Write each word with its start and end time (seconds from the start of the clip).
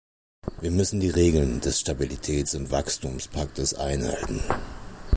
Wir 0.59 0.71
müssen 0.71 0.99
die 0.99 1.11
Regeln 1.11 1.61
des 1.61 1.79
Stabilitäts- 1.79 2.55
und 2.57 2.71
Wachstumspaktes 2.71 3.75
einhalten. 3.75 4.41